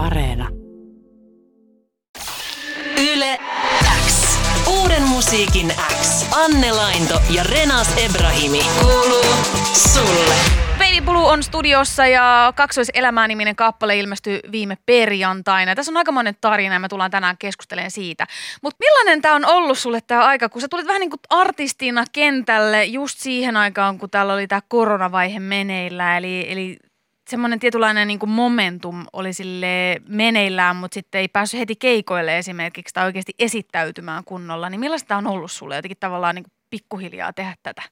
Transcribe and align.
Areena. 0.00 0.48
Yle 3.12 3.38
X. 4.06 4.38
Uuden 4.66 5.02
musiikin 5.02 5.72
X. 6.02 6.26
Anne 6.44 6.72
Lainto 6.72 7.20
ja 7.30 7.42
Renas 7.42 7.96
Ebrahimi. 7.96 8.60
Kuuluu 8.80 9.24
sulle. 9.92 10.34
Baby 10.78 11.00
Blue 11.04 11.30
on 11.30 11.42
studiossa 11.42 12.06
ja 12.06 12.52
Kaksoiselämää 12.56 13.28
niminen 13.28 13.56
kappale 13.56 13.98
ilmestyi 13.98 14.40
viime 14.52 14.76
perjantaina. 14.86 15.74
Tässä 15.74 15.92
on 15.92 15.96
aika 15.96 16.12
monen 16.12 16.34
tarina 16.40 16.74
ja 16.74 16.80
me 16.80 16.88
tullaan 16.88 17.10
tänään 17.10 17.38
keskustelemaan 17.38 17.90
siitä. 17.90 18.26
Mutta 18.62 18.76
millainen 18.80 19.22
tämä 19.22 19.34
on 19.34 19.44
ollut 19.44 19.78
sulle 19.78 20.00
tämä 20.06 20.24
aika, 20.24 20.48
kun 20.48 20.60
sä 20.60 20.68
tulit 20.68 20.86
vähän 20.86 21.00
niin 21.00 21.10
kuin 21.10 21.20
artistina 21.30 22.04
kentälle 22.12 22.84
just 22.84 23.18
siihen 23.18 23.56
aikaan, 23.56 23.98
kun 23.98 24.10
täällä 24.10 24.32
oli 24.32 24.46
tämä 24.46 24.60
koronavaihe 24.68 25.38
meneillä. 25.40 26.16
Eli, 26.16 26.52
eli 26.52 26.76
semmoinen 27.30 27.60
tietynlainen 27.60 28.08
niin 28.08 28.18
kuin 28.18 28.30
momentum 28.30 29.06
oli 29.12 29.32
sille 29.32 30.00
meneillään, 30.08 30.76
mutta 30.76 30.94
sitten 30.94 31.20
ei 31.20 31.28
päässyt 31.28 31.60
heti 31.60 31.76
keikoille 31.76 32.38
esimerkiksi 32.38 32.94
tai 32.94 33.06
oikeasti 33.06 33.32
esittäytymään 33.38 34.24
kunnolla. 34.24 34.70
Niin 34.70 34.80
millaista 34.80 35.16
on 35.16 35.26
ollut 35.26 35.52
sulle 35.52 35.76
jotenkin 35.76 35.96
tavallaan 36.00 36.34
niin 36.34 36.44
kuin 36.44 36.52
pikkuhiljaa 36.70 37.32
tehdä 37.32 37.54
tätä? 37.62 37.82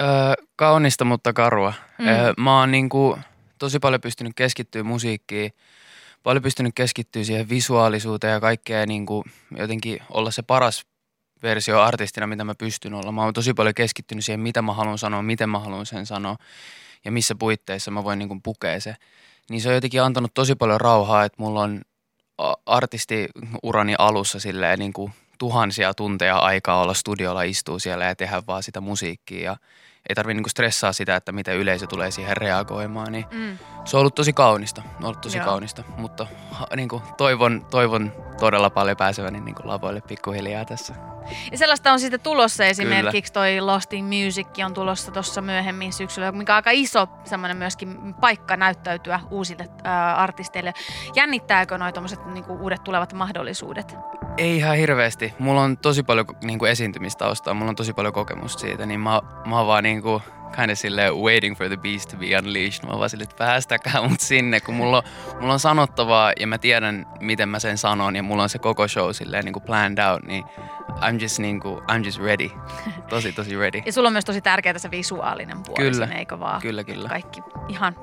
Öö, 0.00 0.08
kaunista, 0.56 1.04
mutta 1.04 1.32
karua. 1.32 1.72
Mm. 1.98 2.08
Öö, 2.08 2.32
mä 2.38 2.58
oon 2.58 2.70
niinku 2.70 3.18
tosi 3.58 3.78
paljon 3.78 4.00
pystynyt 4.00 4.32
keskittyä 4.36 4.82
musiikkiin, 4.82 5.52
paljon 6.22 6.42
pystynyt 6.42 6.74
keskittyä 6.74 7.24
siihen 7.24 7.48
visuaalisuuteen 7.48 8.32
ja 8.32 8.40
kaikkea 8.40 8.86
niinku 8.86 9.24
jotenkin 9.56 9.98
olla 10.10 10.30
se 10.30 10.42
paras 10.42 10.86
versio 11.42 11.80
artistina, 11.80 12.26
mitä 12.26 12.44
mä 12.44 12.54
pystyn 12.54 12.94
olla. 12.94 13.12
Mä 13.12 13.24
oon 13.24 13.32
tosi 13.32 13.54
paljon 13.54 13.74
keskittynyt 13.74 14.24
siihen, 14.24 14.40
mitä 14.40 14.62
mä 14.62 14.72
haluan 14.72 14.98
sanoa, 14.98 15.22
miten 15.22 15.48
mä 15.48 15.58
haluan 15.58 15.86
sen 15.86 16.06
sanoa 16.06 16.36
ja 17.04 17.12
missä 17.12 17.34
puitteissa 17.34 17.90
mä 17.90 18.04
voin 18.04 18.18
niinku 18.18 18.40
pukea 18.42 18.80
se. 18.80 18.96
Niin 19.50 19.60
se 19.60 19.68
on 19.68 19.74
jotenkin 19.74 20.02
antanut 20.02 20.34
tosi 20.34 20.54
paljon 20.54 20.80
rauhaa, 20.80 21.24
että 21.24 21.42
mulla 21.42 21.60
on 21.60 21.82
artistiurani 22.66 23.94
alussa 23.98 24.40
silleen 24.40 24.78
niinku 24.78 25.10
tuhansia 25.40 25.94
tunteja 25.94 26.38
aikaa 26.38 26.82
olla 26.82 26.94
studiolla, 26.94 27.42
istuu 27.42 27.78
siellä 27.78 28.04
ja 28.04 28.16
tehdä 28.16 28.42
vaan 28.46 28.62
sitä 28.62 28.80
musiikkia 28.80 29.44
ja 29.44 29.56
ei 30.08 30.14
tarvitse 30.14 30.34
niinku 30.34 30.48
stressaa 30.48 30.92
sitä, 30.92 31.16
että 31.16 31.32
miten 31.32 31.56
yleisö 31.56 31.86
tulee 31.86 32.10
siihen 32.10 32.36
reagoimaan. 32.36 33.12
Niin 33.12 33.24
mm. 33.30 33.58
Se 33.84 33.96
on 33.96 34.00
ollut 34.00 34.14
tosi 34.14 34.32
kaunista, 34.32 34.82
on 34.98 35.04
ollut 35.04 35.20
tosi 35.20 35.38
Joo. 35.38 35.44
kaunista, 35.44 35.82
mutta 35.96 36.26
niinku, 36.76 37.02
toivon, 37.16 37.66
toivon 37.70 38.12
todella 38.40 38.70
paljon 38.70 38.96
pääseväni 38.96 39.40
niinku 39.40 39.62
lavoille 39.64 40.00
pikkuhiljaa 40.00 40.64
tässä. 40.64 40.94
Ja 41.52 41.58
sellaista 41.58 41.92
on 41.92 42.00
sitten 42.00 42.20
tulossa 42.20 42.64
esimerkiksi 42.64 43.32
Kyllä. 43.32 43.44
toi 43.44 43.60
Lost 43.60 43.92
in 43.92 44.04
Music 44.04 44.46
on 44.64 44.74
tulossa 44.74 45.12
tuossa 45.12 45.40
myöhemmin 45.40 45.92
syksyllä, 45.92 46.32
mikä 46.32 46.52
on 46.52 46.56
aika 46.56 46.70
iso 46.72 47.08
semmoinen 47.24 47.56
myöskin 47.56 48.14
paikka 48.14 48.56
näyttäytyä 48.56 49.20
uusille 49.30 49.68
ää, 49.84 50.16
artisteille. 50.16 50.72
Jännittääkö 51.14 51.78
noin 51.78 51.94
tuommoiset 51.94 52.26
niinku, 52.26 52.52
uudet 52.52 52.84
tulevat 52.84 53.12
mahdollisuudet? 53.12 53.96
Ei 54.40 54.56
ihan 54.56 54.76
hirveästi. 54.76 55.34
Mulla 55.38 55.62
on 55.62 55.78
tosi 55.78 56.02
paljon 56.02 56.26
niinku, 56.44 56.64
esiintymistaustaa, 56.64 57.54
mulla 57.54 57.70
on 57.70 57.76
tosi 57.76 57.92
paljon 57.92 58.14
kokemusta 58.14 58.60
siitä, 58.60 58.86
niin 58.86 59.00
mä, 59.00 59.20
mä 59.46 59.58
oon 59.58 59.66
vaan 59.66 59.84
niinku, 59.84 60.22
kind 60.56 60.70
of 60.70 60.78
sille 60.78 61.10
waiting 61.10 61.56
for 61.56 61.66
the 61.66 61.76
beast 61.76 62.10
to 62.10 62.16
be 62.16 62.26
unleashed. 62.38 62.88
Mä 62.88 62.98
vaan 62.98 63.10
sille, 63.10 63.24
että 63.24 63.36
päästäkää 63.36 64.08
mut 64.08 64.20
sinne, 64.20 64.60
kun 64.60 64.74
mulla 64.74 64.96
on, 64.96 65.02
mulla 65.40 65.52
on 65.52 65.60
sanottavaa 65.60 66.32
ja 66.40 66.46
mä 66.46 66.58
tiedän, 66.58 67.06
miten 67.20 67.48
mä 67.48 67.58
sen 67.58 67.78
sanon 67.78 68.16
ja 68.16 68.22
mulla 68.22 68.42
on 68.42 68.48
se 68.48 68.58
koko 68.58 68.88
show 68.88 69.10
silleen 69.12 69.44
niin 69.44 69.52
kuin 69.52 69.62
planned 69.62 70.04
out, 70.04 70.22
niin 70.22 70.44
I'm 70.90 71.22
just, 71.22 71.38
niin 71.38 71.60
kuin, 71.60 71.78
I'm 71.78 72.04
just 72.04 72.20
ready. 72.20 72.50
Tosi, 73.08 73.32
tosi 73.32 73.56
ready. 73.56 73.82
Ja 73.86 73.92
sulla 73.92 74.08
on 74.08 74.12
myös 74.12 74.24
tosi 74.24 74.40
tärkeää 74.40 74.78
se 74.78 74.90
visuaalinen 74.90 75.62
puoli 75.62 75.90
kyllä, 75.90 76.06
sinne, 76.06 76.18
eikö 76.18 76.40
vaan? 76.40 76.60
Kyllä, 76.60 76.84
kyllä. 76.84 77.08
Kaikki 77.08 77.42
ihan 77.68 77.96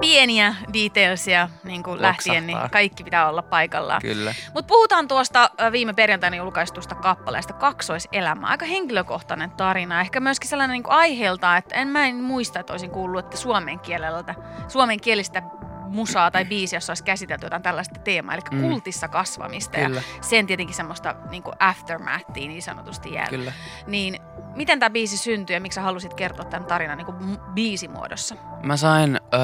pieniä 0.00 0.54
detailsia 0.72 1.48
niin 1.64 1.82
kuin 1.82 2.02
lähtien, 2.02 2.46
niin 2.46 2.58
kaikki 2.70 3.04
pitää 3.04 3.28
olla 3.28 3.42
paikallaan. 3.42 4.00
Kyllä. 4.02 4.34
Mutta 4.54 4.68
puhutaan 4.68 5.08
tuosta 5.08 5.50
viime 5.72 5.92
perjantaina 5.92 6.36
julkaistusta 6.36 6.94
kappaleesta 6.94 7.52
Kaksoiselämä. 7.52 8.46
Aika 8.46 8.66
henkilökohtainen 8.66 9.50
tarina. 9.50 10.00
Ehkä 10.00 10.20
myöskin 10.20 10.50
sellainen 10.50 10.74
niin 10.74 10.90
aiheelta, 10.90 11.56
että 11.56 11.74
en 11.74 11.88
mä 11.88 12.06
en 12.06 12.16
muista, 12.16 12.60
että 12.60 12.72
olisin 12.72 12.90
kuullut, 12.90 13.24
että 13.24 13.36
suomen 13.36 13.80
kielellä, 13.80 14.34
suomen 14.68 15.00
kielistä 15.00 15.42
musaa 15.90 16.30
tai 16.30 16.44
biisi, 16.44 16.76
jossa 16.76 16.90
olisi 16.90 17.04
käsitelty 17.04 17.46
jotain 17.46 17.62
tällaista 17.62 18.00
teemaa, 18.00 18.34
eli 18.34 18.42
mm. 18.50 18.60
kultissa 18.60 19.08
kasvamista 19.08 19.78
Kyllä. 19.78 19.96
ja 19.96 20.02
sen 20.20 20.46
tietenkin 20.46 20.76
semmoista 20.76 21.14
niin 21.30 21.42
kuin 21.42 21.54
aftermathia 21.58 22.48
niin 22.48 22.62
sanotusti 22.62 23.12
jäällä. 23.12 23.30
Kyllä. 23.30 23.52
Niin 23.86 24.20
miten 24.56 24.80
tämä 24.80 24.90
biisi 24.90 25.16
syntyi 25.16 25.54
ja 25.54 25.60
miksi 25.60 25.74
sä 25.74 25.82
halusit 25.82 26.14
kertoa 26.14 26.44
tämän 26.44 26.68
tarinan 26.68 26.98
niin 26.98 27.38
biisimuodossa? 27.54 28.34
Mä 28.62 28.76
sain 28.76 29.16
ö, 29.16 29.38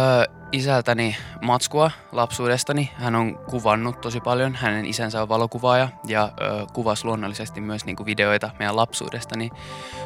isältäni 0.53 1.17
matskua 1.43 1.91
lapsuudestani. 2.12 2.91
Hän 2.95 3.15
on 3.15 3.39
kuvannut 3.51 4.01
tosi 4.01 4.21
paljon. 4.21 4.55
Hänen 4.55 4.87
isänsä 4.87 5.23
on 5.23 5.29
valokuvaaja 5.29 5.89
ja 6.07 6.33
ö, 6.41 6.67
kuvasi 6.73 7.05
luonnollisesti 7.05 7.61
myös 7.61 7.84
niin 7.84 7.97
kuin 7.97 8.07
videoita 8.07 8.51
meidän 8.59 8.77
lapsuudesta. 8.77 9.39
Niin 9.39 9.51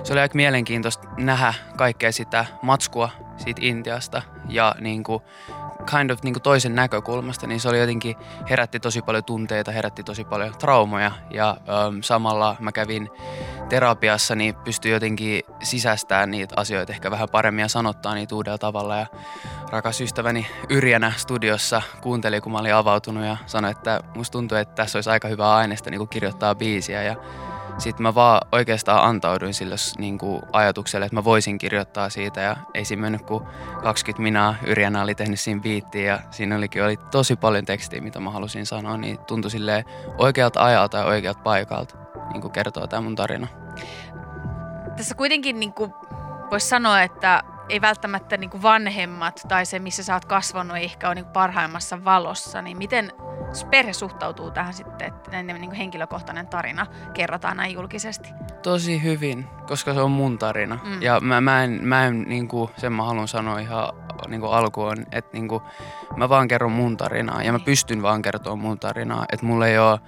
se 0.03 0.13
oli 0.13 0.21
aika 0.21 0.35
mielenkiintoista 0.35 1.09
nähdä 1.17 1.55
kaikkea 1.77 2.13
sitä 2.13 2.47
matskua 2.63 3.11
siitä 3.37 3.61
Intiasta 3.65 4.23
ja 4.49 4.75
niin 4.81 5.03
kuin 5.05 5.23
kind 5.91 6.11
of 6.11 6.23
niin 6.23 6.35
kuin 6.35 6.43
toisen 6.43 6.75
näkökulmasta, 6.75 7.47
niin 7.47 7.61
se 7.61 7.69
oli 7.69 7.81
jotenkin, 7.81 8.17
herätti 8.51 8.81
tosi 8.81 9.03
paljon 9.03 9.25
tunteita, 9.25 9.73
herätti 9.73 10.03
tosi 10.03 10.25
paljon 10.25 10.55
traumoja 10.59 11.13
ja 11.31 11.57
äm, 11.87 12.03
samalla 12.03 12.57
mä 12.59 12.73
kävin 12.73 13.11
terapiassa, 13.71 14.35
niin 14.35 14.55
pystyi 14.55 14.93
jotenkin 14.93 15.43
sisästämään 15.63 16.31
niitä 16.31 16.55
asioita 16.57 16.93
ehkä 16.93 17.11
vähän 17.11 17.29
paremmin 17.29 17.63
ja 17.63 17.69
sanottaa 17.69 18.15
niitä 18.15 18.35
uudella 18.35 18.59
tavalla 18.59 18.97
ja 18.97 19.07
rakas 19.71 20.01
ystäväni 20.01 20.47
Yrjänä 20.69 21.13
studiossa 21.17 21.83
kuunteli, 22.01 22.41
kun 22.41 22.53
mä 22.53 22.59
olin 22.59 22.75
avautunut 22.75 23.25
ja 23.25 23.37
sanoi, 23.47 23.71
että 23.71 24.01
musta 24.15 24.33
tuntuu, 24.33 24.59
että 24.59 24.75
tässä 24.75 24.99
olisi 24.99 25.11
aika 25.11 25.29
hyvää 25.29 25.55
aineesta 25.55 25.91
niin 25.91 25.99
kuin 25.99 26.09
kirjoittaa 26.09 26.55
biisiä 26.55 27.03
ja 27.03 27.17
sitten 27.79 28.03
mä 28.03 28.15
vaan 28.15 28.41
oikeastaan 28.53 29.05
antauduin 29.05 29.55
sille 29.55 29.75
niin 29.99 30.19
kuin 30.19 30.43
ajatukselle, 30.53 31.07
että 31.07 31.17
mä 31.17 31.25
voisin 31.25 31.59
kirjoittaa 31.59 32.11
siitä 32.11 32.41
ja 32.41 32.57
ei 32.75 32.85
siinä 32.85 33.01
mennyt 33.01 33.23
kuin 33.23 33.45
20 33.83 34.23
minaa. 34.23 34.55
Yrjänä 34.67 35.03
oli 35.03 35.15
tehnyt 35.15 35.41
siinä 35.41 35.63
viittiä 35.63 36.13
ja 36.13 36.21
siinä 36.31 36.57
olikin 36.57 36.85
oli 36.85 36.97
tosi 36.97 37.37
paljon 37.37 37.65
tekstiä, 37.65 38.01
mitä 38.01 38.21
mä 38.21 38.31
halusin 38.31 38.67
sanoa, 38.67 38.97
niin 38.97 39.19
tuntui 39.19 39.51
silleen 39.51 39.85
oikealta 40.19 40.65
ajalta 40.65 40.99
ja 40.99 41.05
oikealta 41.05 41.41
paikalta 41.41 41.97
niin 42.33 42.41
kuin 42.41 42.53
kertoo 42.53 42.87
tämä 42.87 43.01
mun 43.01 43.15
tarina. 43.15 43.60
Tässä 44.97 45.15
kuitenkin 45.15 45.61
niin 45.61 45.73
kuin 45.73 45.95
voisi 46.51 46.69
sanoa, 46.69 47.03
että 47.03 47.43
ei 47.69 47.81
välttämättä 47.81 48.37
niin 48.37 48.51
kuin 48.51 48.63
vanhemmat 48.63 49.41
tai 49.49 49.67
se, 49.67 49.79
missä 49.79 50.03
sä 50.03 50.15
oot 50.15 50.25
kasvanut, 50.25 50.77
ei 50.77 50.85
ehkä 50.85 51.07
ole 51.07 51.15
niin 51.15 51.27
parhaimmassa 51.27 52.05
valossa, 52.05 52.63
niin 52.63 52.79
miten 52.79 53.13
perhe 53.71 53.93
suhtautuu 53.93 54.51
tähän 54.51 54.75
sitten, 54.75 55.09
että 55.09 55.31
näin 55.31 55.47
niin 55.47 55.73
henkilökohtainen 55.73 56.47
tarina 56.47 56.87
kerrotaan 57.15 57.57
näin 57.57 57.75
julkisesti? 57.75 58.29
Tosi 58.63 59.03
hyvin, 59.03 59.47
koska 59.67 59.95
se 59.95 60.01
on 60.01 60.11
mun 60.11 60.39
tarina. 60.39 60.79
Mm. 60.85 61.03
Ja 61.03 61.21
mä, 61.21 61.41
mä 61.41 61.65
en, 61.65 61.79
mä 61.83 62.07
en 62.07 62.23
niin 62.23 62.49
kuin, 62.49 62.71
sen 62.77 62.93
mä 62.93 63.05
haluan 63.05 63.29
sanoa 63.29 63.59
ihan 63.59 63.93
niin 64.29 64.41
kuin 64.41 64.53
alkuun, 64.53 65.07
että 65.13 65.31
niin 65.33 65.49
kuin, 65.49 65.63
mä 66.17 66.29
vaan 66.29 66.49
kerron 66.49 66.73
mun 66.73 66.97
tarinaa 66.97 67.43
ja 67.43 67.53
mä 67.53 67.59
niin. 67.59 67.65
pystyn 67.65 68.03
vaan 68.03 68.23
kertoa 68.23 68.57
mun 68.57 68.79
tarinaa. 68.79 69.25
Että 69.33 69.47
mulla 69.47 69.67
ei 69.67 69.79
ole 69.79 70.01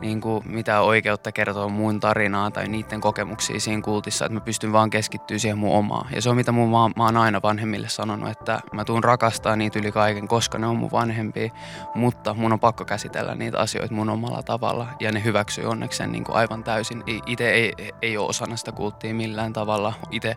niin 0.00 0.20
kuin 0.20 0.42
mitään 0.46 0.84
oikeutta 0.84 1.32
kertoa 1.32 1.68
mun 1.68 2.00
tarinaa 2.00 2.50
tai 2.50 2.68
niiden 2.68 3.00
kokemuksia 3.00 3.60
siinä 3.60 3.82
kultissa, 3.82 4.24
että 4.24 4.34
mä 4.34 4.40
pystyn 4.40 4.72
vaan 4.72 4.90
keskittyä 4.90 5.38
siihen 5.38 5.58
mun 5.58 5.76
omaan. 5.76 6.08
Ja 6.14 6.22
se 6.22 6.30
on 6.30 6.36
mitä 6.36 6.52
mun, 6.52 6.70
mä, 6.70 6.90
mä 6.96 7.04
oon 7.04 7.16
aina 7.16 7.42
vanhemmille 7.42 7.88
sanonut, 7.88 8.30
että 8.30 8.60
mä 8.72 8.84
tuun 8.84 9.04
rakastaa 9.04 9.56
niitä 9.56 9.78
yli 9.78 9.92
kaiken, 9.92 10.28
koska 10.28 10.58
ne 10.58 10.66
on 10.66 10.76
mun 10.76 10.90
vanhempia, 10.92 11.50
mutta 11.94 12.34
mun 12.34 12.52
on 12.52 12.60
pakko 12.60 12.84
käsitellä 12.84 13.34
niitä 13.34 13.58
asioita 13.58 13.94
mun 13.94 14.10
omalla 14.10 14.42
tavalla 14.42 14.86
ja 15.00 15.12
ne 15.12 15.24
hyväksyy 15.24 15.64
onneksi 15.64 15.96
sen 15.96 16.12
niin 16.12 16.24
kuin 16.24 16.36
aivan 16.36 16.64
täysin. 16.64 17.04
Itse 17.26 17.50
ei, 17.50 17.72
ei 18.02 18.16
ole 18.16 18.28
osana 18.28 18.56
sitä 18.56 18.72
kulttia 18.72 19.14
millään 19.14 19.52
tavalla. 19.52 19.94
Itse 20.10 20.36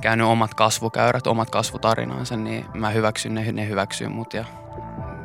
käynyt 0.00 0.26
omat 0.26 0.54
kasvukäyrät, 0.54 1.26
omat 1.26 1.50
kasvutarinansa, 1.50 2.36
niin 2.36 2.66
mä 2.74 2.90
hyväksyn 2.90 3.34
ne, 3.34 3.52
ne 3.52 3.68
hyväksyy 3.68 4.08
mut 4.08 4.34
ja 4.34 4.44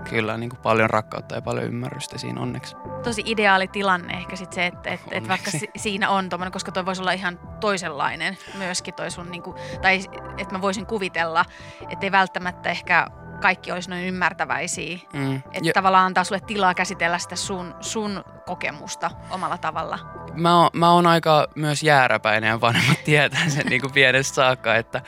kyllä 0.10 0.38
niin 0.38 0.50
kuin 0.50 0.60
paljon 0.60 0.90
rakkautta 0.90 1.36
ja 1.36 1.42
paljon 1.42 1.66
ymmärrystä 1.66 2.18
siinä 2.18 2.42
onneksi. 2.42 2.76
Tosi 3.04 3.24
ideaali 3.26 3.68
tilanne 3.68 4.14
ehkä 4.14 4.36
sit 4.36 4.54
se, 4.54 4.66
että 4.66 4.90
et, 4.90 5.02
et 5.12 5.28
vaikka 5.28 5.52
si- 5.52 5.70
siinä 5.78 6.10
on 6.10 6.30
tuommoinen, 6.30 6.52
koska 6.52 6.72
toi 6.72 6.86
voisi 6.86 7.02
olla 7.02 7.12
ihan 7.12 7.40
toisenlainen 7.60 8.38
myöskin 8.58 8.94
toi 8.94 9.12
sun, 9.12 9.32
niin 9.32 9.44
kuin, 9.44 9.58
tai 9.82 10.00
että 10.38 10.56
mä 10.56 10.62
voisin 10.62 10.86
kuvitella, 10.86 11.46
että 11.90 12.06
ei 12.06 12.12
välttämättä 12.12 12.70
ehkä 12.70 13.08
kaikki 13.42 13.72
olisi 13.72 13.90
noin 13.90 14.04
ymmärtäväisiä. 14.04 14.98
Mm. 15.14 15.36
Että 15.36 15.60
ja, 15.62 15.74
tavallaan 15.74 16.06
antaa 16.06 16.24
sulle 16.24 16.42
tilaa 16.42 16.74
käsitellä 16.74 17.20
sitä 17.20 17.36
sun, 17.36 17.76
sun 17.82 18.24
kokemusta 18.46 19.12
omalla 19.30 19.58
tavalla. 19.58 20.00
Mä 20.34 20.62
oon, 20.62 20.70
mä 20.74 20.92
oon 20.92 21.08
aika 21.08 21.48
myös 21.56 21.84
jääräpäinen 21.84 22.48
ja 22.48 22.62
vanhemmat 22.62 23.04
tietää 23.04 23.50
sen 23.50 23.66
niin 23.66 23.82
kuin 23.82 23.94
pienestä 23.94 24.36
saakka, 24.36 24.76
että 24.76 25.02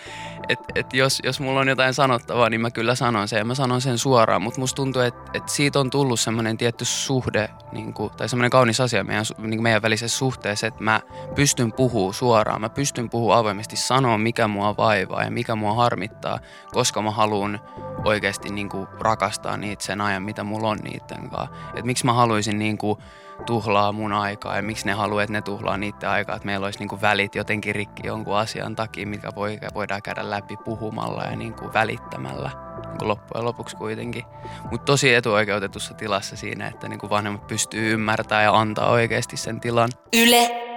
et, 0.52 0.60
et 0.76 0.94
jos, 0.94 1.20
jos 1.24 1.40
mulla 1.40 1.60
on 1.60 1.68
jotain 1.68 1.94
sanottavaa, 1.94 2.50
niin 2.50 2.62
mä 2.62 2.72
kyllä 2.72 2.96
sanon 2.96 3.28
sen 3.28 3.38
ja 3.38 3.46
mä 3.46 3.56
sanon 3.56 3.82
sen 3.82 3.98
suoraan. 3.98 4.42
Mutta 4.42 4.60
musta 4.60 4.76
tuntuu, 4.76 5.02
että 5.02 5.22
et 5.34 5.50
siitä 5.50 5.80
on 5.80 5.90
tullut 5.90 6.20
semmoinen 6.20 6.58
tietty 6.58 6.86
suhde 6.86 7.50
niin 7.72 7.94
kuin, 7.94 8.14
tai 8.18 8.30
semmoinen 8.30 8.52
kaunis 8.52 8.80
asia 8.82 9.04
meidän, 9.04 9.26
niin 9.38 9.64
meidän 9.64 9.82
välisessä 9.82 10.18
suhteessa, 10.18 10.68
että 10.68 10.84
mä 10.84 11.02
pystyn 11.36 11.74
puhua 11.74 12.14
suoraan. 12.14 12.62
Mä 12.62 12.70
pystyn 12.70 13.10
puhua 13.10 13.38
avoimesti, 13.38 13.76
sanoa 13.76 14.18
mikä 14.18 14.48
mua 14.48 14.78
vaivaa 14.78 15.24
ja 15.24 15.32
mikä 15.32 15.56
mua 15.56 15.74
harmittaa, 15.74 16.40
koska 16.72 17.02
mä 17.02 17.12
haluan 17.12 17.60
oikeasti 18.06 18.50
niin 18.50 18.70
kuin, 18.70 18.88
rakastaa 19.00 19.58
niitä 19.58 19.84
sen 19.84 20.02
ajan, 20.02 20.24
mitä 20.24 20.44
mulla 20.44 20.70
on 20.70 20.78
niiden 20.84 21.30
kanssa. 21.30 21.56
Et 21.76 21.86
miksi 21.86 22.06
mä 22.06 22.14
haluaisin 22.14 22.60
niin 22.60 22.78
kuin, 22.78 22.98
tuhlaa 23.46 23.92
mun 23.92 24.14
aikaa 24.14 24.56
ja 24.56 24.62
miksi 24.62 24.86
ne 24.86 24.92
haluaa, 24.92 25.24
että 25.24 25.34
ne 25.34 25.42
tuhlaa 25.42 25.78
niiden 25.78 26.10
aikaa, 26.10 26.36
että 26.36 26.46
meillä 26.46 26.66
olisi 26.66 26.80
niin 26.80 26.90
kuin 26.90 27.02
välit 27.02 27.36
jotenkin 27.36 27.76
rikki 27.76 28.08
jonkun 28.08 28.38
asian 28.38 28.76
takia, 28.76 29.08
mikä 29.08 29.30
voi, 29.36 29.60
voidaan 29.74 30.02
käydä 30.02 30.30
läpi 30.30 30.58
puhumalla 30.58 31.24
ja 31.24 31.36
niin 31.36 31.54
kuin 31.54 31.74
välittämällä 31.74 32.52
niin 32.88 32.98
kuin 32.98 33.08
loppujen 33.08 33.46
lopuksi 33.46 33.76
kuitenkin. 33.76 34.24
Mutta 34.72 34.86
tosi 34.86 35.14
etuoikeutetussa 35.14 35.94
tilassa 35.94 36.36
siinä, 36.36 36.68
että 36.68 36.88
niin 36.88 37.00
kuin 37.00 37.10
vanhemmat 37.10 37.48
pystyy 37.48 37.94
ymmärtämään 37.94 38.44
ja 38.44 38.60
antaa 38.60 38.90
oikeasti 38.90 39.38
sen 39.38 39.60
tilan. 39.60 39.90
Yle 40.14 40.71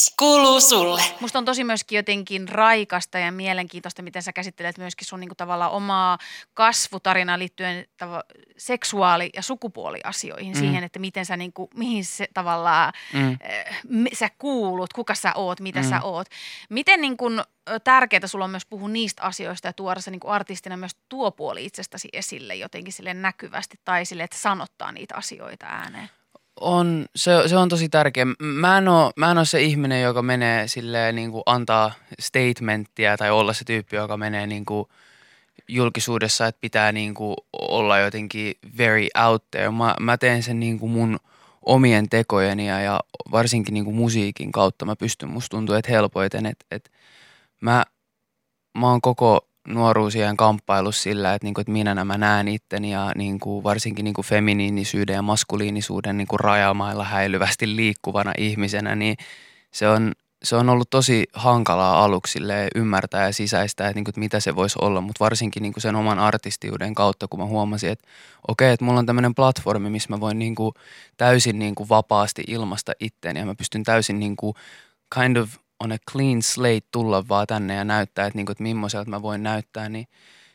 X 0.00 0.14
kuuluu 0.18 0.60
sulle. 0.60 1.02
Musta 1.20 1.38
on 1.38 1.44
tosi 1.44 1.64
myöskin 1.64 1.96
jotenkin 1.96 2.48
raikasta 2.48 3.18
ja 3.18 3.32
mielenkiintoista, 3.32 4.02
miten 4.02 4.22
sä 4.22 4.32
käsittelet 4.32 4.78
myöskin 4.78 5.06
sun 5.06 5.20
niinku 5.20 5.34
tavallaan 5.34 5.70
omaa 5.70 6.18
kasvutarinaa 6.54 7.38
liittyen 7.38 7.84
tava- 8.02 8.40
seksuaali- 8.56 9.30
ja 9.34 9.42
sukupuoliasioihin, 9.42 10.52
mm. 10.52 10.58
siihen, 10.58 10.84
että 10.84 10.98
miten 10.98 11.26
sä 11.26 11.36
niinku, 11.36 11.70
mihin 11.74 12.04
se 12.04 12.28
tavallaan 12.34 12.92
mm. 13.12 13.30
äh, 13.30 13.38
sä 14.12 14.30
kuulut, 14.38 14.92
kuka 14.92 15.14
sä 15.14 15.32
oot, 15.34 15.60
mitä 15.60 15.80
mm. 15.80 15.88
sä 15.88 16.00
oot. 16.02 16.26
Miten 16.68 17.00
niinku, 17.00 17.24
tärkeää 17.84 18.26
sulla 18.26 18.44
on 18.44 18.50
myös 18.50 18.66
puhua 18.66 18.88
niistä 18.88 19.22
asioista 19.22 19.68
ja 19.68 19.72
tuoda 19.72 20.00
se 20.00 20.10
niin 20.10 20.20
kuin 20.20 20.32
artistina 20.32 20.76
myös 20.76 20.96
tuo 21.08 21.30
puoli 21.30 21.64
itsestäsi 21.64 22.08
esille 22.12 22.54
jotenkin 22.54 22.92
sille 22.92 23.14
näkyvästi 23.14 23.80
tai 23.84 24.04
sille, 24.04 24.22
että 24.22 24.38
sanottaa 24.38 24.92
niitä 24.92 25.14
asioita 25.16 25.66
ääneen? 25.66 26.10
On, 26.60 27.06
se, 27.16 27.30
se 27.46 27.56
on 27.56 27.68
tosi 27.68 27.88
tärkeä. 27.88 28.26
Mä 28.40 28.78
en, 28.78 28.88
ole, 28.88 29.12
mä 29.16 29.30
en 29.30 29.38
ole 29.38 29.44
se 29.46 29.62
ihminen, 29.62 30.02
joka 30.02 30.22
menee 30.22 30.68
silleen 30.68 31.14
niin 31.16 31.30
kuin 31.30 31.42
antaa 31.46 31.92
statementtia 32.20 33.16
tai 33.16 33.30
olla 33.30 33.52
se 33.52 33.64
tyyppi, 33.64 33.96
joka 33.96 34.16
menee 34.16 34.46
niin 34.46 34.64
kuin 34.64 34.88
julkisuudessa, 35.68 36.46
että 36.46 36.60
pitää 36.60 36.92
niin 36.92 37.14
kuin 37.14 37.36
olla 37.52 37.98
jotenkin 37.98 38.54
very 38.78 39.06
out 39.26 39.44
there. 39.50 39.70
Mä, 39.70 39.94
mä 40.00 40.18
teen 40.18 40.42
sen 40.42 40.60
niin 40.60 40.78
kuin 40.78 40.92
mun 40.92 41.18
omien 41.62 42.08
tekojeni 42.08 42.68
ja, 42.68 42.80
ja 42.80 43.00
varsinkin 43.30 43.74
niin 43.74 43.84
kuin 43.84 43.96
musiikin 43.96 44.52
kautta 44.52 44.84
mä 44.84 44.96
pystyn, 44.96 45.28
musta 45.28 45.56
tuntuu, 45.56 45.74
että 45.74 45.92
helpoiten, 45.92 46.46
että, 46.46 46.64
että 46.70 46.90
mä, 47.60 47.84
mä 48.78 48.90
oon 48.90 49.00
koko 49.00 49.49
nuoruusien 49.74 50.36
kamppailu 50.36 50.92
sillä, 50.92 51.34
että, 51.34 51.46
niin 51.46 51.54
kuin, 51.54 51.62
että 51.62 51.72
minä 51.72 51.94
nämä 51.94 52.18
näen 52.18 52.48
itteni 52.48 52.92
ja 52.92 53.12
niin 53.16 53.40
kuin, 53.40 53.64
varsinkin 53.64 54.04
niin 54.04 54.14
kuin 54.14 54.24
feminiinisyyden 54.24 55.14
ja 55.14 55.22
maskuliinisuuden 55.22 56.16
niin 56.16 56.28
kuin 56.28 56.40
rajamailla 56.40 57.04
häilyvästi 57.04 57.76
liikkuvana 57.76 58.32
ihmisenä, 58.38 58.94
niin 58.94 59.16
se 59.70 59.88
on, 59.88 60.12
se 60.42 60.56
on 60.56 60.68
ollut 60.68 60.90
tosi 60.90 61.24
hankalaa 61.32 62.04
aluksi 62.04 62.38
ymmärtää 62.74 63.26
ja 63.26 63.32
sisäistää, 63.32 63.88
että, 63.88 63.98
niin 63.98 64.04
kuin, 64.04 64.12
että 64.12 64.20
mitä 64.20 64.40
se 64.40 64.56
voisi 64.56 64.78
olla, 64.82 65.00
mutta 65.00 65.24
varsinkin 65.24 65.62
niin 65.62 65.72
kuin 65.72 65.82
sen 65.82 65.96
oman 65.96 66.18
artistiuden 66.18 66.94
kautta, 66.94 67.28
kun 67.28 67.40
mä 67.40 67.46
huomasin, 67.46 67.90
että 67.90 68.08
okei, 68.48 68.66
okay, 68.66 68.72
että 68.72 68.84
mulla 68.84 68.98
on 68.98 69.06
tämmöinen 69.06 69.34
platformi, 69.34 69.90
missä 69.90 70.08
mä 70.10 70.20
voin 70.20 70.38
niin 70.38 70.54
kuin, 70.54 70.74
täysin 71.16 71.58
niin 71.58 71.74
kuin, 71.74 71.88
vapaasti 71.88 72.42
ilmasta 72.48 72.92
itteni 73.00 73.40
ja 73.40 73.46
mä 73.46 73.54
pystyn 73.54 73.84
täysin 73.84 74.20
niin 74.20 74.36
kuin, 74.36 74.54
kind 75.14 75.36
of 75.36 75.50
on 75.80 75.92
a 75.92 75.96
clean 76.12 76.42
slate 76.42 76.86
tulla 76.90 77.28
vaan 77.28 77.46
tänne 77.46 77.74
ja 77.74 77.84
näyttää, 77.84 78.26
että, 78.26 78.36
niinku, 78.36 78.52
että 78.52 78.62
millaiselta 78.62 79.10
mä 79.10 79.22
voin 79.22 79.42
näyttää, 79.42 79.88
niin 79.88 80.06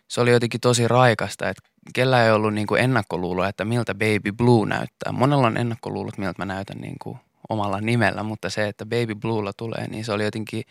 se 0.07 0.21
oli 0.21 0.31
jotenkin 0.31 0.61
tosi 0.61 0.87
raikasta, 0.87 1.49
että 1.49 1.69
kellä 1.93 2.25
ei 2.25 2.31
ollut 2.31 2.53
niinku 2.53 2.75
ennakkoluuloa, 2.75 3.47
että 3.47 3.65
miltä 3.65 3.93
Baby 3.93 4.31
Blue 4.37 4.67
näyttää. 4.67 5.11
Monella 5.11 5.47
on 5.47 5.57
ennakkoluulot, 5.57 6.17
miltä 6.17 6.41
mä 6.41 6.45
näytän 6.45 6.77
niinku 6.77 7.17
omalla 7.49 7.81
nimellä, 7.81 8.23
mutta 8.23 8.49
se, 8.49 8.67
että 8.67 8.85
Baby 8.85 9.15
Bluella 9.15 9.53
tulee, 9.53 9.87
niin 9.87 10.05
se 10.05 10.11
oli 10.11 10.23
jotenkin 10.23 10.63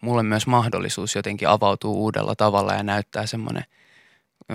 mulle 0.00 0.22
myös 0.22 0.46
mahdollisuus 0.46 1.14
jotenkin 1.14 1.48
avautua 1.48 1.90
uudella 1.90 2.34
tavalla 2.34 2.72
ja 2.72 2.82
näyttää 2.82 3.26
semmoinen, 3.26 3.64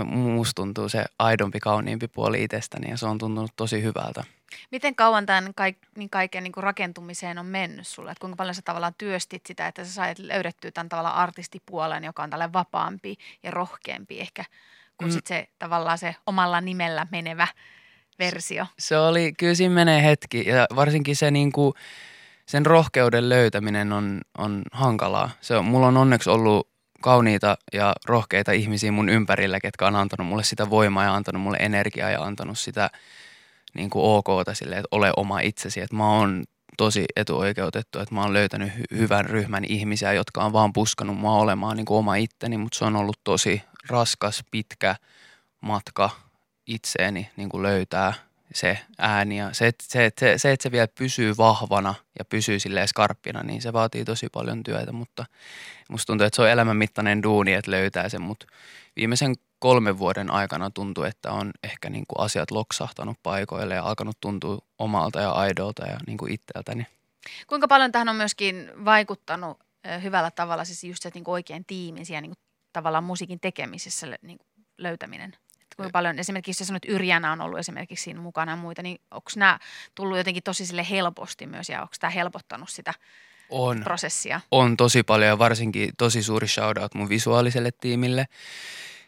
musta 0.05 0.61
tuntuu 0.61 0.89
se 0.89 1.05
aidompi, 1.19 1.59
kauniimpi 1.59 2.07
puoli 2.07 2.43
itsestäni 2.43 2.89
ja 2.89 2.97
se 2.97 3.05
on 3.05 3.17
tuntunut 3.17 3.51
tosi 3.55 3.83
hyvältä. 3.83 4.23
Miten 4.71 4.95
kauan 4.95 5.25
tämän 5.25 5.53
kaik, 5.55 5.77
niin 5.97 6.09
kaiken 6.09 6.43
niin 6.43 6.51
kuin 6.51 6.63
rakentumiseen 6.63 7.37
on 7.37 7.45
mennyt 7.45 7.87
sulle? 7.87 8.11
Että 8.11 8.21
kuinka 8.21 8.35
paljon 8.35 8.55
sä 8.55 8.61
tavallaan 8.61 8.95
työstit 8.97 9.45
sitä, 9.45 9.67
että 9.67 9.85
sä 9.85 9.93
sait 9.93 10.19
löydettyä 10.19 10.71
tämän 10.71 10.89
tavallaan 10.89 11.15
artistipuolen, 11.15 12.03
joka 12.03 12.23
on 12.23 12.29
tälle 12.29 12.53
vapaampi 12.53 13.17
ja 13.43 13.51
rohkeampi 13.51 14.19
ehkä 14.19 14.45
kuin 14.97 15.09
mm. 15.09 15.13
sit 15.13 15.27
se 15.27 15.47
tavallaan 15.59 15.97
se 15.97 16.15
omalla 16.27 16.61
nimellä 16.61 17.07
menevä 17.11 17.47
versio? 18.19 18.65
Se 18.79 18.97
oli, 18.97 19.33
kyllä 19.37 19.55
siinä 19.55 19.75
menee 19.75 20.03
hetki 20.03 20.49
ja 20.49 20.65
varsinkin 20.75 21.15
se 21.15 21.31
niin 21.31 21.51
kuin, 21.51 21.73
sen 22.45 22.65
rohkeuden 22.65 23.29
löytäminen 23.29 23.93
on, 23.93 24.21
on 24.37 24.61
hankalaa. 24.71 25.29
Se 25.41 25.55
on, 25.55 25.65
mulla 25.65 25.87
on 25.87 25.97
onneksi 25.97 26.29
ollut 26.29 26.69
kauniita 27.01 27.57
ja 27.73 27.93
rohkeita 28.05 28.51
ihmisiä 28.51 28.91
mun 28.91 29.09
ympärillä, 29.09 29.59
ketkä 29.59 29.87
on 29.87 29.95
antanut 29.95 30.27
mulle 30.27 30.43
sitä 30.43 30.69
voimaa 30.69 31.03
ja 31.03 31.15
antanut 31.15 31.41
mulle 31.41 31.57
energiaa 31.57 32.09
ja 32.09 32.23
antanut 32.23 32.59
sitä– 32.59 32.89
niin 33.73 33.89
kuin 33.89 34.05
okta 34.05 34.53
silleen, 34.53 34.79
että 34.79 34.87
ole 34.91 35.11
oma 35.17 35.39
itsesi. 35.39 35.81
Että 35.81 35.95
mä 35.95 36.09
oon 36.09 36.43
tosi 36.77 37.05
etuoikeutettu, 37.15 37.99
että 37.99 38.15
mä 38.15 38.21
oon 38.21 38.33
löytänyt 38.33 38.69
hy- 38.69 38.97
hyvän 38.97 39.25
ryhmän 39.25 39.65
ihmisiä, 39.65 40.13
jotka 40.13 40.43
on 40.43 40.53
vaan 40.53 40.73
puskanut 40.73 41.17
mua 41.17 41.37
olemaan 41.37 41.77
niin 41.77 41.85
kuin 41.85 41.97
oma 41.97 42.15
itteni, 42.15 42.57
mutta 42.57 42.77
se 42.77 42.85
on 42.85 42.95
ollut 42.95 43.19
tosi 43.23 43.61
raskas, 43.89 44.43
pitkä 44.51 44.95
matka 45.61 46.09
itseeni 46.67 47.29
niin 47.37 47.49
kuin 47.49 47.63
löytää 47.63 48.13
se 48.53 48.79
ääni 48.97 49.37
ja 49.37 49.49
se, 49.53 49.67
että 49.67 49.85
se, 49.87 50.11
se, 50.19 50.37
se, 50.37 50.51
että 50.51 50.63
se 50.63 50.71
vielä 50.71 50.87
pysyy 50.97 51.37
vahvana 51.37 51.95
ja 52.19 52.25
pysyy 52.25 52.59
silleen 52.59 52.87
skarppina, 52.87 53.43
niin 53.43 53.61
se 53.61 53.73
vaatii 53.73 54.05
tosi 54.05 54.27
paljon 54.29 54.63
työtä, 54.63 54.91
mutta 54.91 55.25
musta 55.89 56.07
tuntuu, 56.07 56.27
että 56.27 56.35
se 56.35 56.41
on 56.41 56.49
elämänmittainen 56.49 57.23
duuni, 57.23 57.53
että 57.53 57.71
löytää 57.71 58.09
sen, 58.09 58.21
mutta 58.21 58.45
viimeisen 58.95 59.35
kolmen 59.63 59.99
vuoden 59.99 60.31
aikana 60.31 60.69
tuntuu, 60.69 61.03
että 61.03 61.31
on 61.31 61.51
ehkä 61.63 61.89
niin 61.89 62.03
kuin 62.07 62.25
asiat 62.25 62.51
loksahtanut 62.51 63.17
paikoille 63.23 63.75
ja 63.75 63.83
alkanut 63.83 64.17
tuntua 64.21 64.59
omalta 64.79 65.21
ja 65.21 65.31
aidolta 65.31 65.85
ja 65.85 65.97
niin 66.07 66.17
kuin 66.17 66.31
itseltäni. 66.31 66.87
Kuinka 67.47 67.67
paljon 67.67 67.91
tähän 67.91 68.09
on 68.09 68.15
myöskin 68.15 68.71
vaikuttanut 68.85 69.59
hyvällä 70.03 70.31
tavalla 70.31 70.65
siis 70.65 70.83
just 70.83 71.03
se 71.03 71.11
niin 71.13 71.23
kuin 71.23 71.33
oikein 71.33 71.65
tiimin 71.65 72.05
siellä 72.05 72.21
niin 72.21 72.29
kuin 72.29 72.43
tavallaan 72.73 73.03
musiikin 73.03 73.39
tekemisessä 73.39 74.07
niin 74.21 74.37
kuin 74.37 74.47
löytäminen? 74.77 75.29
Että 75.61 75.75
kuinka 75.75 75.91
paljon 75.91 76.19
esimerkiksi 76.19 76.59
sä 76.59 76.65
sanoit, 76.65 76.85
Yrjänä 76.85 77.31
on 77.31 77.41
ollut 77.41 77.59
esimerkiksi 77.59 78.03
siinä 78.03 78.21
mukana 78.21 78.51
ja 78.51 78.55
muita, 78.55 78.83
niin 78.83 79.01
onko 79.11 79.31
nämä 79.35 79.59
tullut 79.95 80.17
jotenkin 80.17 80.43
tosi 80.43 80.65
sille 80.65 80.87
helposti 80.89 81.47
myös 81.47 81.69
ja 81.69 81.81
onko 81.81 81.93
tämä 81.99 82.11
helpottanut 82.11 82.69
sitä 82.69 82.93
on, 83.49 83.81
prosessia? 83.83 84.41
On 84.51 84.77
tosi 84.77 85.03
paljon 85.03 85.29
ja 85.29 85.39
varsinkin 85.39 85.89
tosi 85.97 86.23
suuri 86.23 86.47
shoutout 86.47 86.95
mun 86.95 87.09
visuaaliselle 87.09 87.71
tiimille. 87.71 88.25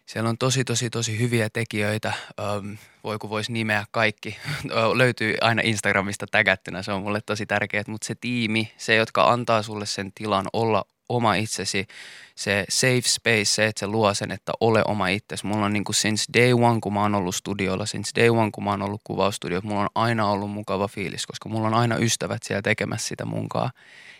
Siellä 0.05 0.29
on 0.29 0.37
tosi, 0.37 0.63
tosi, 0.63 0.89
tosi 0.89 1.19
hyviä 1.19 1.49
tekijöitä. 1.49 2.13
Um, 2.57 2.77
voi 3.03 3.17
kun 3.17 3.29
voisi 3.29 3.51
nimeä 3.51 3.85
kaikki. 3.91 4.37
Löytyy 4.93 5.35
aina 5.41 5.61
Instagramista 5.65 6.25
tägättynä, 6.31 6.83
se 6.83 6.91
on 6.91 7.03
mulle 7.03 7.21
tosi 7.21 7.45
tärkeää. 7.45 7.83
Mutta 7.87 8.07
se 8.07 8.15
tiimi, 8.15 8.71
se, 8.77 8.95
jotka 8.95 9.31
antaa 9.31 9.61
sulle 9.61 9.85
sen 9.85 10.11
tilan 10.15 10.45
olla 10.53 10.85
oma 11.09 11.35
itsesi, 11.35 11.87
se 12.35 12.65
safe 12.69 13.01
space, 13.01 13.45
se, 13.45 13.65
että 13.65 13.79
se 13.79 13.87
luo 13.87 14.13
sen, 14.13 14.31
että 14.31 14.51
ole 14.59 14.81
oma 14.87 15.07
itsesi. 15.07 15.45
Mulla 15.45 15.65
on 15.65 15.73
niin 15.73 15.83
kuin 15.83 15.95
since 15.95 16.25
day 16.33 16.53
one, 16.53 16.79
kun 16.81 16.93
mä 16.93 17.01
oon 17.01 17.15
ollut 17.15 17.35
studiolla, 17.35 17.85
since 17.85 18.11
day 18.15 18.29
one, 18.29 18.51
kun 18.51 18.63
mä 18.63 18.69
oon 18.69 18.81
ollut 18.81 19.01
kuvaustudio, 19.03 19.61
mulla 19.63 19.81
on 19.81 19.89
aina 19.95 20.29
ollut 20.29 20.51
mukava 20.51 20.87
fiilis, 20.87 21.27
koska 21.27 21.49
mulla 21.49 21.67
on 21.67 21.73
aina 21.73 21.97
ystävät 21.97 22.43
siellä 22.43 22.61
tekemässä 22.61 23.07
sitä 23.07 23.25
munkaa. 23.25 23.71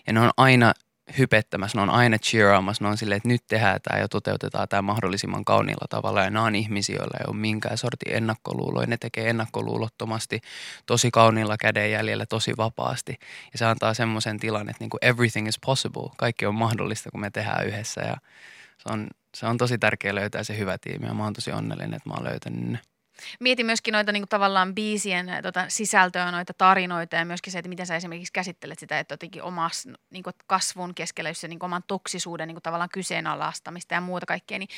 Ja 0.08 0.14
ne 0.14 0.20
on 0.20 0.32
aina 0.38 0.74
hypettämässä, 1.18 1.78
ne 1.78 1.82
on 1.82 1.90
aina 1.90 2.18
cheeraamassa, 2.18 2.84
ne 2.84 2.90
on 2.90 2.98
silleen, 2.98 3.18
että 3.18 3.28
nyt 3.28 3.44
tehdään 3.48 3.80
tämä 3.84 4.00
ja 4.00 4.08
toteutetaan 4.08 4.68
tämä 4.68 4.82
mahdollisimman 4.82 5.46
kauniilla 5.46 5.86
tavalla. 5.90 6.22
Ja 6.22 6.30
nämä 6.30 6.46
on 6.46 6.56
ihmisiä, 6.56 6.96
joilla 6.96 7.18
ei 7.20 7.26
ole 7.28 7.36
minkään 7.36 7.78
sortin 7.78 8.16
ennakkoluuloja, 8.16 8.88
ne 8.88 8.98
tekee 8.98 9.30
ennakkoluulottomasti, 9.30 10.42
tosi 10.86 11.12
kauniilla 11.12 11.58
kädenjäljellä, 11.58 12.26
tosi 12.26 12.54
vapaasti. 12.58 13.18
Ja 13.52 13.58
se 13.58 13.66
antaa 13.66 13.94
semmoisen 13.94 14.40
tilan, 14.40 14.70
että 14.70 14.84
niin 14.84 14.90
kuin 14.90 15.00
everything 15.02 15.48
is 15.48 15.60
possible, 15.66 16.10
kaikki 16.18 16.46
on 16.46 16.56
mahdollista, 16.56 17.12
kun 17.12 17.22
me 17.22 17.32
tehdään 17.32 17.68
yhdessä 17.68 18.02
ja 18.02 18.18
se 18.78 18.94
on, 18.94 19.08
se 19.36 19.46
on 19.46 19.58
tosi 19.58 19.78
tärkeää 19.78 20.16
löytää 20.16 20.44
se 20.44 20.58
hyvä 20.58 20.78
tiimi 20.78 21.06
ja 21.06 21.14
mä 21.14 21.24
oon 21.24 21.34
tosi 21.34 21.52
onnellinen, 21.52 21.94
että 21.94 22.10
mä 22.10 22.14
oon 22.14 22.24
löytänyt 22.24 22.70
ne. 22.70 22.80
Mietin 23.40 23.66
myöskin 23.66 23.92
noita 23.92 24.12
niin 24.12 24.22
kuin 24.22 24.30
tavallaan 24.30 24.76
biisien 24.76 25.32
tota, 25.44 25.66
sisältöä, 25.68 26.32
noita 26.32 26.54
tarinoita 26.54 27.16
ja 27.16 27.26
myöskin 27.26 27.54
se, 27.54 27.60
että 27.60 27.70
miten 27.70 27.88
sä 27.88 27.96
esimerkiksi 27.96 28.34
käsittelet 28.34 28.80
sitä, 28.80 29.00
että 29.00 29.14
jotenkin 29.14 29.44
omas 29.44 29.88
niin 30.10 30.24
kuin 30.24 30.34
kasvun 30.48 30.96
keskellä 30.96 31.30
just 31.30 31.42
se 31.42 31.48
niin 31.48 31.60
kuin 31.60 31.68
oman 31.68 31.84
toksisuuden 31.88 32.48
niin 32.48 32.56
kuin 32.56 32.64
tavallaan 32.64 32.90
kyseenalaistamista 32.90 33.94
ja 33.94 34.02
muuta 34.02 34.26
kaikkea, 34.26 34.60
niin 34.60 34.70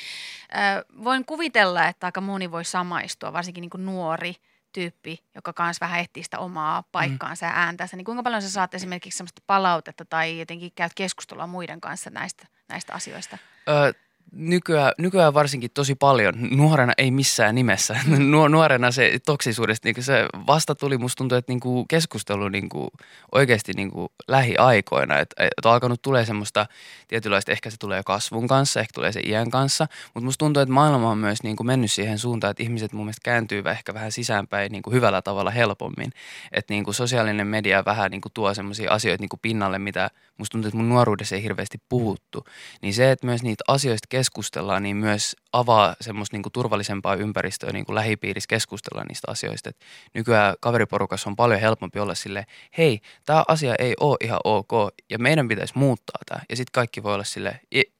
äh, 0.55 1.03
voin 1.03 1.25
kuvitella, 1.25 1.87
että 1.87 2.07
aika 2.07 2.21
moni 2.21 2.51
voi 2.51 2.65
samaistua, 2.65 3.33
varsinkin 3.33 3.61
niin 3.61 3.69
kuin 3.69 3.85
nuori 3.85 4.35
tyyppi, 4.71 5.23
joka 5.35 5.53
kanssa 5.53 5.85
vähän 5.85 5.99
etsii 5.99 6.23
sitä 6.23 6.39
omaa 6.39 6.83
paikkaansa 6.91 7.45
mm. 7.45 7.49
ja 7.49 7.57
ääntänsä, 7.57 7.97
niin 7.97 8.05
kuinka 8.05 8.23
paljon 8.23 8.41
sä 8.41 8.49
saat 8.49 8.73
esimerkiksi 8.73 9.17
sellaista 9.17 9.41
palautetta 9.47 10.05
tai 10.05 10.39
jotenkin 10.39 10.71
käyt 10.75 10.91
keskustelua 10.95 11.47
muiden 11.47 11.81
kanssa 11.81 12.09
näistä, 12.09 12.47
näistä 12.69 12.93
asioista? 12.93 13.37
Ö, 13.69 13.93
nykyään, 14.31 14.91
nykyään 14.97 15.33
varsinkin 15.33 15.71
tosi 15.73 15.95
paljon, 15.95 16.33
nuorena 16.51 16.93
ei 16.97 17.11
missään 17.11 17.55
nimessä, 17.55 17.99
mm. 18.07 18.31
nuorena 18.51 18.91
se 18.91 19.19
toksisuudesta, 19.25 19.87
niin 19.87 20.03
se 20.03 20.25
vasta 20.47 20.75
tuli, 20.75 20.97
musta 20.97 21.17
tuntuu, 21.17 21.37
että 21.37 21.51
niinku 21.51 21.85
keskustelu 21.89 22.49
niinku 22.49 22.89
oikeasti 23.31 23.73
niinku 23.75 24.11
lähiaikoina, 24.27 25.19
että 25.19 25.43
et 25.43 25.65
on 25.65 25.71
alkanut 25.71 26.01
tulee 26.01 26.25
semmoista 26.25 26.65
tietynlaista, 27.07 27.51
ehkä 27.51 27.69
se 27.69 27.77
tulee 27.77 28.03
kasvun 28.05 28.47
kanssa, 28.47 28.79
ehkä 28.79 28.91
tulee 28.93 29.11
se 29.11 29.19
iän 29.19 29.49
kanssa, 29.49 29.87
mutta 30.13 30.25
musta 30.25 30.45
tuntuu, 30.45 30.61
että 30.61 30.73
maailma 30.73 31.11
on 31.11 31.17
myös 31.17 31.43
niinku 31.43 31.63
mennyt 31.63 31.91
siihen 31.91 32.19
suuntaan, 32.19 32.51
että 32.51 32.63
ihmiset 32.63 32.93
mun 32.93 33.05
mielestä 33.05 33.23
kääntyy 33.23 33.63
ehkä 33.71 33.93
vähän 33.93 34.11
sisäänpäin 34.11 34.71
niinku 34.71 34.91
hyvällä 34.91 35.21
tavalla 35.21 35.51
helpommin, 35.51 36.11
että 36.51 36.73
niinku 36.73 36.93
sosiaalinen 36.93 37.47
media 37.47 37.85
vähän 37.85 38.11
niinku 38.11 38.29
tuo 38.33 38.53
semmoisia 38.53 38.91
asioita 38.91 39.23
niinku 39.23 39.37
pinnalle, 39.41 39.79
mitä 39.79 40.09
musta 40.37 40.51
tuntuu, 40.51 40.67
että 40.67 40.77
mun 40.77 40.89
nuoruudessa 40.89 41.35
ei 41.35 41.43
hirveästi 41.43 41.77
puhuttu, 41.89 42.45
niin 42.81 42.93
se, 42.93 43.11
että 43.11 43.25
myös 43.25 43.43
niitä 43.43 43.63
asioista 43.67 44.07
keskustellaan, 44.17 44.83
niin 44.83 44.97
myös 44.97 45.35
avaa 45.53 45.95
semmoista 46.01 46.35
niin 46.35 46.43
kuin 46.43 46.53
turvallisempaa 46.53 47.15
ympäristöä 47.15 47.71
niin 47.71 47.85
kuin 47.85 47.95
lähipiirissä 47.95 48.47
keskustella 48.47 49.03
niistä 49.03 49.31
asioista. 49.31 49.69
Et 49.69 49.77
nykyään 50.13 50.55
kaveriporukassa 50.59 51.29
on 51.29 51.35
paljon 51.35 51.59
helpompi 51.59 51.99
olla 51.99 52.15
sille, 52.15 52.45
hei, 52.77 52.99
tämä 53.25 53.43
asia 53.47 53.75
ei 53.79 53.93
ole 53.99 54.17
ihan 54.23 54.39
ok 54.43 54.71
ja 55.09 55.19
meidän 55.19 55.47
pitäisi 55.47 55.73
muuttaa 55.77 56.21
tämä. 56.25 56.41
Ja 56.49 56.55
sitten 56.55 56.71
kaikki 56.71 57.03
voi 57.03 57.13
olla 57.13 57.23
sille, 57.23 57.59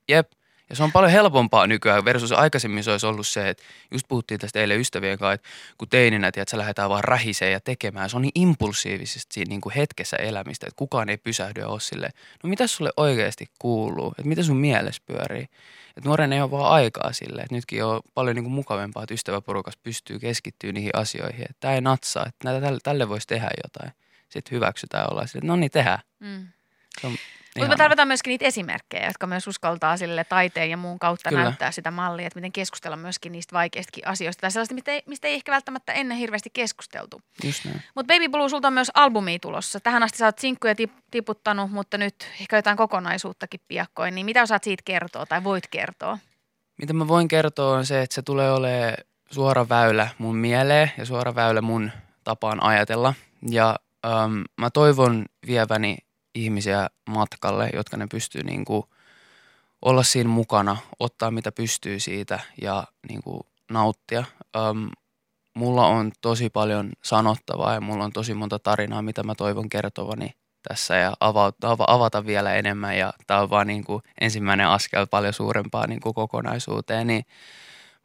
jep, 0.10 0.32
ja 0.70 0.76
se 0.76 0.84
on 0.84 0.92
paljon 0.92 1.12
helpompaa 1.12 1.68
nykyään 1.68 2.06
versus 2.06 2.32
aikaisemmin 2.32 2.84
se 2.84 2.92
olisi 2.92 3.06
ollut 3.06 3.28
se, 3.28 3.50
että 3.50 3.64
just 3.92 4.08
puhuttiin 4.08 4.40
tästä 4.40 4.60
eilen 4.60 4.80
ystävien 4.80 5.18
kanssa, 5.18 5.34
että 5.34 5.50
kun 5.78 5.90
teininä, 5.90 6.28
että 6.28 6.46
sä 6.48 6.58
lähdetään 6.58 6.90
vaan 6.90 7.04
rähiseen 7.04 7.52
ja 7.52 7.60
tekemään. 7.60 8.10
Se 8.10 8.16
on 8.16 8.22
niin 8.22 8.32
impulsiivisesti 8.36 9.34
siinä 9.34 9.50
niin 9.50 9.62
kuin 9.62 9.76
hetkessä 9.76 10.18
elämistä, 10.18 10.68
että 10.68 10.78
kukaan 10.78 11.10
ei 11.10 11.18
pysähdy 11.18 11.62
ja 11.62 11.68
ole 11.68 11.80
sille, 11.80 12.10
no 12.44 12.50
mitä 12.50 12.68
sulle 12.68 12.92
oikeasti 12.98 13.48
kuuluu, 13.60 14.08
että 14.18 14.30
mitä 14.30 14.44
sun 14.44 14.58
mielessä 14.58 15.02
pyörii. 15.06 15.48
Että 15.98 16.10
nuoren 16.10 16.34
ei 16.34 16.42
ole 16.42 16.52
vaan 16.52 16.72
aikaa 16.72 17.14
sille, 17.14 17.42
että 17.42 17.56
nytkin 17.56 17.86
on 17.86 18.02
paljon 18.14 18.36
niin 18.36 18.44
kuin 18.44 18.54
mukavampaa, 18.54 19.04
että 19.04 19.14
ystäväporukas 19.14 19.78
pystyy 19.78 20.20
keskittyä 20.20 20.72
niihin 20.72 20.92
asioihin. 20.94 21.42
Että 21.42 21.58
tämä 21.60 21.74
ei 21.74 21.82
natsaa, 21.82 22.26
että 22.26 22.62
tälle, 22.62 22.80
tälle 22.84 23.10
voisi 23.10 23.28
tehdä 23.28 23.50
jotain. 23.64 23.92
Sitten 24.30 24.56
hyväksytään 24.56 25.12
olla 25.12 25.28
sille, 25.28 25.38
että 25.40 25.48
no 25.48 25.56
niin 25.56 25.72
tehdään. 25.72 26.00
Mm. 26.20 26.48
Se 27.02 27.08
on 27.08 27.14
mutta 27.58 27.74
me 27.74 27.78
tarvitaan 27.78 28.08
myöskin 28.08 28.32
niitä 28.32 28.46
esimerkkejä, 28.46 29.08
jotka 29.08 29.28
myös 29.28 29.48
uskaltaa 29.48 29.98
sille 29.98 30.24
taiteen 30.24 30.70
ja 30.70 30.78
muun 30.78 31.00
kautta 31.00 31.30
Kyllä. 31.30 31.44
näyttää 31.44 31.72
sitä 31.72 31.92
mallia, 31.92 32.28
että 32.28 32.38
miten 32.38 32.52
keskustella 32.52 32.98
myöskin 32.98 33.32
niistä 33.32 33.54
vaikeistakin 33.54 34.08
asioista. 34.08 34.42
Tai 34.42 34.52
sellaista, 34.52 34.76
mistä 34.76 34.92
ei, 34.92 35.04
mistä 35.06 35.28
ei 35.28 35.34
ehkä 35.34 35.52
välttämättä 35.52 35.94
ennen 35.94 36.18
hirveästi 36.18 36.50
keskusteltu. 36.54 37.22
Mutta 37.96 38.14
Baby 38.14 38.30
Blue, 38.30 38.50
sulta 38.50 38.68
on 38.68 38.74
myös 38.74 38.92
albumi 38.94 39.40
tulossa. 39.40 39.80
Tähän 39.80 40.04
asti 40.04 40.18
sä 40.18 40.26
oot 40.26 40.40
sinkkuja 40.40 40.74
tip- 40.74 41.02
tiputtanut, 41.12 41.72
mutta 41.72 41.98
nyt 41.98 42.16
ehkä 42.42 42.56
jotain 42.56 42.78
kokonaisuuttakin 42.78 43.60
piakkoin. 43.68 44.16
Niin 44.16 44.26
mitä 44.26 44.42
osaat 44.42 44.64
siitä 44.64 44.84
kertoa 44.86 45.26
tai 45.26 45.44
voit 45.44 45.68
kertoa? 45.68 46.18
Mitä 46.78 46.94
mä 46.94 47.08
voin 47.08 47.28
kertoa 47.28 47.78
on 47.78 47.86
se, 47.86 48.02
että 48.02 48.14
se 48.14 48.22
tulee 48.22 48.52
olemaan 48.52 48.94
suora 49.32 49.70
väylä 49.70 50.10
mun 50.18 50.36
mieleen 50.36 50.92
ja 50.98 51.06
suora 51.06 51.36
väylä 51.36 51.62
mun 51.62 51.92
tapaan 52.24 52.64
ajatella. 52.64 53.14
Ja 53.50 53.76
ähm, 54.06 54.42
mä 54.58 54.70
toivon 54.70 55.26
vieväni 55.48 55.98
ihmisiä 56.44 56.90
matkalle, 57.10 57.70
jotka 57.74 57.98
ne 57.98 58.08
pystyy 58.12 58.44
niin 58.44 58.66
kuin 58.66 58.84
olla 59.82 60.04
siinä 60.04 60.30
mukana, 60.30 60.78
ottaa 61.00 61.32
mitä 61.32 61.52
pystyy 61.52 62.00
siitä 62.00 62.40
ja 62.62 62.84
niin 63.10 63.24
kuin 63.24 63.42
nauttia. 63.70 64.24
Öm, 64.56 64.90
mulla 65.54 65.88
on 65.88 66.12
tosi 66.22 66.50
paljon 66.50 66.92
sanottavaa 67.04 67.74
ja 67.74 67.82
mulla 67.82 68.04
on 68.04 68.14
tosi 68.14 68.34
monta 68.34 68.60
tarinaa, 68.60 69.02
mitä 69.02 69.24
mä 69.24 69.36
toivon 69.36 69.70
kertovani 69.70 70.36
tässä 70.68 70.96
ja 70.96 71.14
avata, 71.20 71.78
avata 71.88 72.26
vielä 72.26 72.56
enemmän 72.56 72.98
ja 72.98 73.14
tämä 73.28 73.40
on 73.40 73.50
vaan 73.50 73.68
niin 73.68 73.84
kuin 73.84 74.04
ensimmäinen 74.22 74.68
askel 74.68 75.08
paljon 75.08 75.34
suurempaa 75.34 75.88
niin 75.88 76.02
kuin 76.02 76.14
kokonaisuuteen, 76.14 77.08
niin 77.08 77.26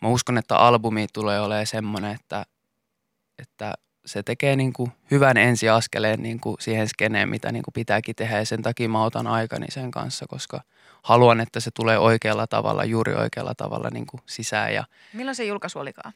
mä 0.03 0.09
uskon, 0.09 0.39
että 0.39 0.57
albumi 0.57 1.07
tulee 1.12 1.41
olemaan 1.41 1.67
semmoinen, 1.67 2.15
että, 2.15 2.47
että 3.39 3.75
se 4.07 4.23
tekee 4.23 4.57
niin 4.57 4.73
kuin 4.73 4.93
hyvän 5.11 5.37
ensiaskeleen 5.37 6.23
niin 6.23 6.41
kuin 6.41 6.57
siihen 6.61 6.89
skeneen, 6.89 7.29
mitä 7.29 7.53
niin 7.53 7.63
kuin 7.63 7.73
pitääkin 7.75 8.17
tehdä 8.17 8.39
ja 8.39 8.45
sen 8.47 8.63
takia 8.63 8.89
mä 8.89 9.05
otan 9.05 9.27
aikani 9.27 9.67
sen 9.71 9.91
kanssa, 9.91 10.27
koska 10.29 10.61
haluan, 11.03 11.41
että 11.41 11.61
se 11.61 11.71
tulee 11.71 11.99
oikealla 11.99 12.47
tavalla, 12.47 12.85
juuri 12.85 13.15
oikealla 13.15 13.55
tavalla 13.55 13.89
niin 13.93 14.07
kuin 14.07 14.21
sisään. 14.27 14.75
Ja 14.75 14.85
Milloin 15.13 15.35
se 15.35 15.45
julkaisu 15.45 15.79
olikaan? 15.79 16.13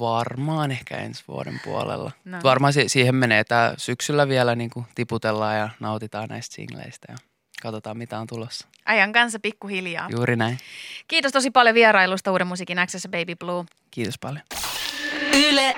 Varmaan 0.00 0.70
ehkä 0.70 0.96
ensi 0.96 1.24
vuoden 1.28 1.60
puolella. 1.64 2.10
No. 2.24 2.38
Varmaan 2.42 2.72
si- 2.72 2.88
siihen 2.88 3.14
menee. 3.14 3.44
Tää 3.44 3.74
syksyllä 3.76 4.28
vielä 4.28 4.54
niin 4.54 4.70
kuin 4.70 4.86
tiputellaan 4.94 5.58
ja 5.58 5.68
nautitaan 5.80 6.28
näistä 6.28 6.54
singleistä 6.54 7.12
ja 7.12 7.16
katsotaan 7.62 7.98
mitä 7.98 8.18
on 8.18 8.26
tulossa. 8.26 8.68
Ajan 8.84 9.12
kanssa 9.12 9.38
pikkuhiljaa. 9.38 10.08
Juuri 10.10 10.36
näin. 10.36 10.58
Kiitos 11.08 11.32
tosi 11.32 11.50
paljon 11.50 11.74
vierailusta 11.74 12.32
Uuden 12.32 12.46
musiikin 12.46 12.78
Access 12.78 13.08
Baby 13.10 13.34
Blue. 13.36 13.64
Kiitos 13.90 14.18
paljon. 14.18 14.42
Yle 15.48 15.74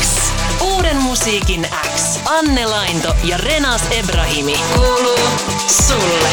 X. 0.00 0.32
Uuden 0.60 0.96
musiikin 0.96 1.68
X. 1.94 2.20
Anne 2.24 2.66
Lainto 2.66 3.16
ja 3.24 3.36
Renas 3.36 3.82
Ebrahimi. 3.90 4.60
Kuuluu 4.74 5.18
sulle. 5.86 6.28